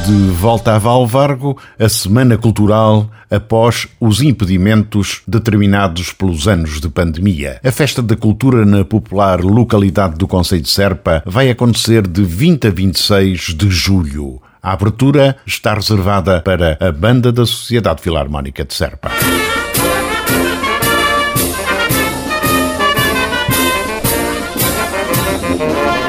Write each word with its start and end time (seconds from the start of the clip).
De 0.00 0.30
volta 0.30 0.74
a 0.74 0.78
Valvargo, 0.78 1.56
a 1.78 1.88
Semana 1.88 2.38
Cultural 2.38 3.10
após 3.30 3.86
os 4.00 4.22
impedimentos 4.22 5.22
determinados 5.28 6.12
pelos 6.12 6.48
anos 6.48 6.80
de 6.80 6.88
pandemia. 6.88 7.60
A 7.62 7.70
Festa 7.70 8.02
da 8.02 8.16
Cultura 8.16 8.64
na 8.64 8.84
popular 8.84 9.40
localidade 9.40 10.16
do 10.16 10.26
Conselho 10.26 10.62
de 10.62 10.70
Serpa 10.70 11.22
vai 11.26 11.50
acontecer 11.50 12.06
de 12.06 12.24
20 12.24 12.68
a 12.68 12.70
26 12.70 13.40
de 13.54 13.70
julho. 13.70 14.40
A 14.62 14.72
abertura 14.72 15.36
está 15.46 15.74
reservada 15.74 16.40
para 16.40 16.78
a 16.80 16.90
Banda 16.90 17.30
da 17.30 17.44
Sociedade 17.44 18.02
Filarmónica 18.02 18.64
de 18.64 18.74
Serpa. 18.74 19.10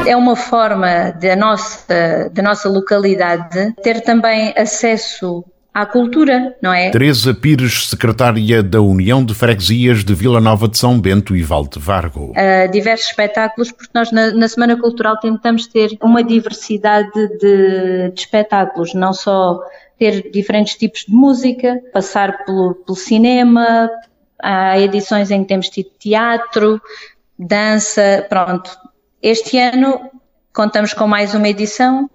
É 0.08 0.16
uma 0.16 0.36
forma 0.36 1.12
da 1.12 1.36
nossa, 1.36 2.30
da 2.32 2.42
nossa 2.42 2.70
localidade 2.70 3.74
ter 3.82 4.02
também 4.02 4.54
acesso 4.58 5.44
à 5.74 5.86
cultura, 5.86 6.56
não 6.62 6.72
é? 6.72 6.92
Teresa 6.92 7.34
Pires, 7.34 7.90
secretária 7.90 8.62
da 8.62 8.82
União 8.82 9.26
de 9.26 9.34
Freguesias 9.34 10.04
de 10.04 10.14
Vila 10.14 10.40
Nova 10.40 10.68
de 10.68 10.78
São 10.78 11.00
Bento 11.00 11.36
e 11.36 11.42
Valde 11.42 11.80
Vargo. 11.80 12.32
Uh, 12.32 12.72
diversos 12.72 13.08
espetáculos, 13.08 13.72
porque 13.72 13.92
nós 13.94 14.12
na, 14.12 14.32
na, 14.32 14.48
Semana 14.48 14.78
Cultural 14.78 15.18
tentamos 15.20 15.66
ter 15.66 15.98
uma 16.02 16.24
diversidade 16.24 17.10
de, 17.14 18.10
de, 18.10 18.14
espetáculos, 18.16 18.94
não 18.94 19.14
só 19.14 19.60
ter 19.98 20.30
diferentes 20.32 20.76
tipos 20.76 21.06
de 21.08 21.14
música, 21.14 21.80
passar 21.92 22.46
pelo, 22.46 22.76
pelo 22.76 22.96
cinema, 22.96 23.90
há 24.40 24.78
edições 24.80 25.32
em 25.32 25.42
que 25.42 25.48
temos 25.48 25.70
tido 25.70 25.90
teatro, 25.98 26.80
dança, 27.38 28.26
pronto, 28.30 28.70
este 29.24 29.58
ano 29.58 30.12
contamos 30.54 30.94
com 30.94 31.08
mais 31.08 31.34
uma 31.34 31.48
edição, 31.48 32.10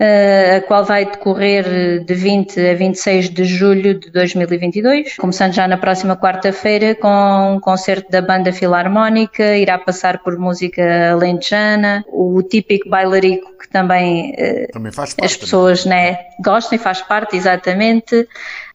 uh, 0.00 0.56
a 0.56 0.60
qual 0.62 0.84
vai 0.84 1.04
decorrer 1.04 2.04
de 2.04 2.12
20 2.12 2.70
a 2.70 2.74
26 2.74 3.30
de 3.30 3.44
julho 3.44 3.94
de 3.98 4.10
2022, 4.10 5.14
começando 5.16 5.52
já 5.52 5.68
na 5.68 5.76
próxima 5.76 6.16
quarta-feira 6.16 6.96
com 6.96 7.54
um 7.54 7.60
concerto 7.60 8.10
da 8.10 8.20
Banda 8.20 8.52
Filarmónica, 8.52 9.56
irá 9.56 9.78
passar 9.78 10.18
por 10.24 10.36
música 10.36 11.12
alentejana, 11.12 12.04
o 12.08 12.42
típico 12.42 12.90
bailarico 12.90 13.56
que 13.56 13.68
também, 13.68 14.32
uh, 14.32 14.72
também 14.72 14.92
parte, 14.92 15.14
as 15.24 15.36
pessoas 15.36 15.86
né, 15.86 16.18
gostam 16.44 16.74
e 16.74 16.78
faz 16.82 17.00
parte, 17.00 17.36
exatamente. 17.36 18.28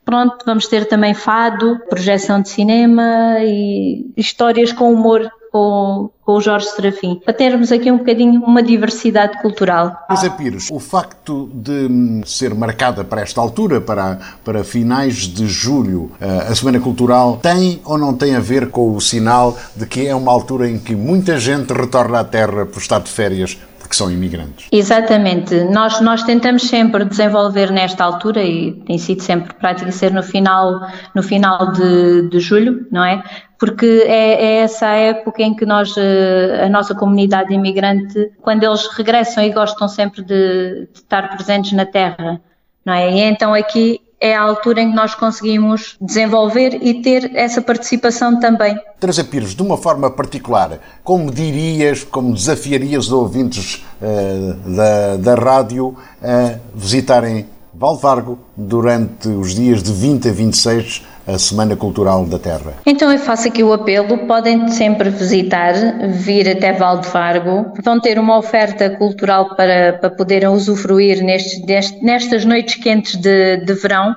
Pronto, 0.05 0.45
vamos 0.45 0.67
ter 0.67 0.85
também 0.85 1.13
fado, 1.13 1.79
projeção 1.89 2.39
de 2.39 2.47
cinema 2.49 3.39
e 3.41 4.05
histórias 4.15 4.71
com 4.71 4.93
humor 4.93 5.29
com, 5.55 6.09
com 6.25 6.33
o 6.33 6.41
Jorge 6.41 6.67
Serafim, 6.67 7.21
para 7.23 7.33
termos 7.33 7.71
aqui 7.71 7.89
um 7.89 7.99
bocadinho 7.99 8.43
uma 8.43 8.61
diversidade 8.61 9.41
cultural. 9.41 9.97
José 10.11 10.29
Pires, 10.29 10.69
o 10.69 10.81
facto 10.81 11.49
de 11.53 11.87
ser 12.25 12.53
marcada 12.53 13.05
para 13.05 13.21
esta 13.21 13.39
altura, 13.39 13.79
para, 13.79 14.19
para 14.43 14.65
finais 14.65 15.15
de 15.15 15.47
julho, 15.47 16.11
eh, 16.19 16.47
a 16.49 16.53
Semana 16.53 16.81
Cultural, 16.81 17.39
tem 17.41 17.79
ou 17.85 17.97
não 17.97 18.13
tem 18.13 18.35
a 18.35 18.41
ver 18.41 18.69
com 18.69 18.93
o 18.93 18.99
sinal 18.99 19.57
de 19.73 19.85
que 19.85 20.05
é 20.05 20.13
uma 20.13 20.29
altura 20.29 20.69
em 20.69 20.77
que 20.77 20.93
muita 20.93 21.39
gente 21.39 21.71
retorna 21.71 22.19
à 22.19 22.25
Terra 22.25 22.65
por 22.65 22.79
estar 22.79 22.99
de 22.99 23.09
férias 23.09 23.57
porque 23.85 23.95
são 23.95 24.11
imigrantes. 24.11 24.67
Exatamente. 24.71 25.63
Nós, 25.65 26.01
nós 26.01 26.23
tentamos 26.23 26.63
sempre 26.63 27.05
desenvolver 27.05 27.71
nesta 27.71 28.03
altura, 28.03 28.41
e 28.41 28.73
tem 28.85 28.97
sido 28.97 29.21
sempre 29.21 29.53
prática 29.53 29.91
ser 29.91 30.11
no 30.11 30.23
final, 30.23 30.81
no 31.13 31.21
final 31.21 31.71
de, 31.71 32.27
de 32.29 32.39
julho, 32.39 32.87
não 32.91 33.03
é? 33.03 33.23
Porque 33.59 34.03
é, 34.07 34.43
é, 34.43 34.55
essa 34.57 34.87
época 34.87 35.43
em 35.43 35.55
que 35.55 35.65
nós, 35.65 35.95
eh, 35.97 36.63
a 36.65 36.69
nossa 36.69 36.95
comunidade 36.95 37.53
imigrante, 37.53 38.31
quando 38.41 38.63
eles 38.63 38.87
regressam 38.87 39.43
e 39.43 39.51
gostam 39.51 39.87
sempre 39.87 40.23
de, 40.23 40.87
de 40.91 40.99
estar 40.99 41.29
presentes 41.35 41.71
na 41.71 41.85
terra, 41.85 42.41
não 42.83 42.93
é? 42.93 43.11
E 43.11 43.19
então 43.21 43.53
aqui 43.53 44.01
é 44.19 44.35
a 44.35 44.41
altura 44.41 44.81
em 44.81 44.89
que 44.89 44.95
nós 44.95 45.13
conseguimos 45.13 45.97
desenvolver 45.99 46.79
e 46.81 47.01
ter 47.01 47.35
essa 47.35 47.61
participação 47.61 48.39
também. 48.39 48.77
Teresa 48.99 49.23
Pires, 49.23 49.53
de 49.53 49.61
uma 49.61 49.77
forma 49.77 50.09
particular, 50.09 50.79
como 51.03 51.31
dirias, 51.31 52.03
como 52.03 52.33
desafiarias 52.33 53.07
os 53.07 53.11
ouvintes 53.11 53.85
uh, 54.01 54.75
da, 54.75 55.17
da 55.17 55.35
rádio 55.35 55.95
a 56.21 56.57
visitarem 56.73 57.45
Valvargo 57.73 58.39
durante 58.55 59.27
os 59.27 59.53
dias 59.53 59.83
de 59.83 59.91
20 59.91 60.29
a 60.29 60.31
26 60.31 61.03
a 61.27 61.39
Semana 61.39 61.75
Cultural 61.75 62.25
da 62.25 62.37
Terra. 62.37 62.75
Então 62.85 63.11
eu 63.11 63.17
faço 63.17 63.47
aqui 63.47 63.63
o 63.63 63.73
apelo, 63.73 64.17
podem 64.27 64.67
sempre 64.67 65.09
visitar, 65.09 65.73
vir 66.09 66.49
até 66.49 66.71
Valdevargo, 66.71 67.73
vão 67.83 67.99
ter 67.99 68.19
uma 68.19 68.37
oferta 68.37 68.89
cultural 68.91 69.55
para, 69.55 69.93
para 69.93 70.09
poderem 70.09 70.49
usufruir 70.49 71.23
nestes, 71.23 72.01
nestas 72.01 72.45
noites 72.45 72.75
quentes 72.75 73.15
de, 73.15 73.57
de 73.57 73.73
verão. 73.73 74.15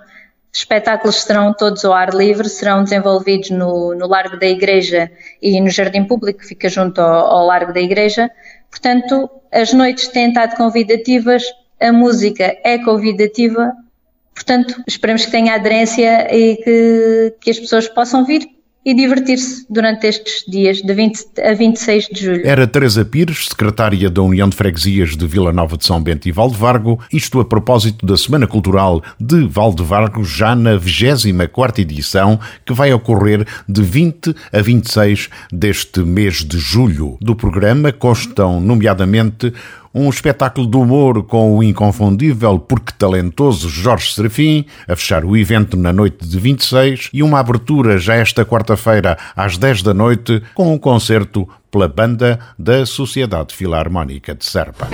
Espetáculos 0.53 1.23
serão 1.23 1.55
todos 1.55 1.85
ao 1.85 1.93
ar 1.93 2.13
livre, 2.15 2.49
serão 2.49 2.83
desenvolvidos 2.83 3.51
no, 3.51 3.95
no 3.95 4.07
Largo 4.07 4.39
da 4.39 4.47
Igreja 4.47 5.11
e 5.41 5.61
no 5.61 5.71
Jardim 5.71 6.05
Público, 6.05 6.41
que 6.41 6.47
fica 6.47 6.69
junto 6.69 7.01
ao, 7.01 7.39
ao 7.39 7.47
Largo 7.47 7.73
da 7.73 7.81
Igreja. 7.81 8.31
Portanto, 8.71 9.31
as 9.53 9.73
noites 9.73 10.09
têm 10.09 10.29
estado 10.29 10.57
convidativas, 10.57 11.43
a 11.81 11.93
música 11.93 12.57
é 12.65 12.79
convidativa 12.79 13.73
Portanto, 14.39 14.81
esperamos 14.87 15.25
que 15.25 15.33
tenha 15.33 15.57
aderência 15.57 16.33
e 16.33 16.57
que, 16.59 17.35
que 17.41 17.51
as 17.51 17.59
pessoas 17.59 17.89
possam 17.89 18.25
vir 18.25 18.49
e 18.85 18.95
divertir-se 18.95 19.67
durante 19.69 20.07
estes 20.07 20.45
dias, 20.49 20.81
de 20.81 20.95
20 20.95 21.41
a 21.43 21.55
26 21.55 22.09
de 22.13 22.25
julho. 22.25 22.47
Era 22.47 22.67
Teresa 22.67 23.05
Pires, 23.05 23.47
secretária 23.49 24.09
da 24.09 24.23
União 24.23 24.49
de 24.49 24.55
Freguesias 24.55 25.17
de 25.17 25.27
Vila 25.27 25.53
Nova 25.53 25.77
de 25.77 25.85
São 25.85 26.01
Bento 26.01 26.29
e 26.29 26.33
Valdevargo, 26.33 27.01
isto 27.13 27.41
a 27.41 27.45
propósito 27.45 28.07
da 28.07 28.17
Semana 28.17 28.47
Cultural 28.47 29.03
de 29.21 29.45
Valdevargo, 29.49 30.25
já 30.25 30.55
na 30.55 30.77
24 30.77 31.83
edição, 31.83 32.39
que 32.65 32.73
vai 32.73 32.93
ocorrer 32.93 33.45
de 33.69 33.83
20 33.83 34.35
a 34.53 34.63
26 34.63 35.29
deste 35.53 36.01
mês 36.01 36.45
de 36.45 36.59
julho. 36.59 37.19
Do 37.21 37.35
programa 37.35 37.93
constam, 37.93 38.61
nomeadamente, 38.61 39.53
um 39.95 40.09
espetáculo 40.09 40.67
de 40.67 40.77
humor 40.77 41.23
com 41.25 41.57
o 41.57 41.63
inconfundível 41.63 42.59
porque 42.59 42.93
talentoso 42.97 43.69
Jorge 43.69 44.15
Serafim, 44.15 44.65
a 44.87 44.95
fechar 44.95 45.25
o 45.25 45.37
evento 45.37 45.77
na 45.77 45.93
noite 45.93 46.27
de 46.27 46.39
26, 46.39 47.11
e 47.13 47.23
uma 47.23 47.41
abertura 47.41 47.99
já 47.99 48.15
esta 48.15 48.45
quarta-feira 48.45 49.17
às 49.37 49.57
10 49.57 49.83
da 49.83 49.95
noite 49.95 50.43
com 50.55 50.73
um 50.73 50.79
concerto 50.79 51.49
pela 51.71 51.89
banda 51.89 52.39
da 52.59 52.87
Sociedade 52.87 53.55
Filarmónica 53.55 54.35
de 54.35 54.45
Serpa. 54.45 54.89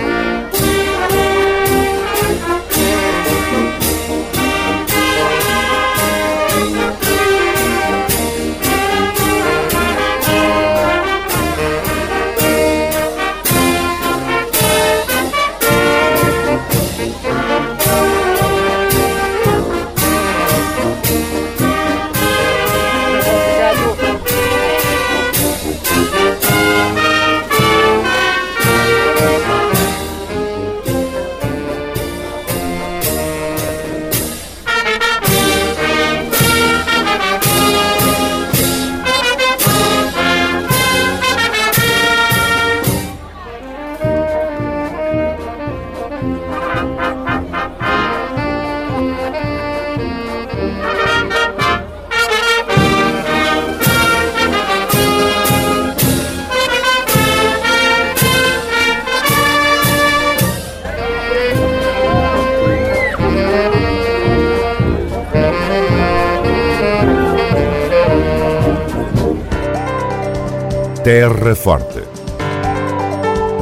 Terra 71.05 71.55
Forte. 71.55 72.03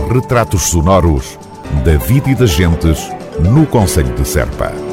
Retratos 0.10 0.70
sonoros 0.70 1.38
da 1.84 1.98
vida 1.98 2.30
e 2.30 2.36
das 2.36 2.52
gentes 2.52 3.12
no 3.38 3.68
Conselho 3.68 4.16
de 4.16 4.26
Serpa. 4.26 4.93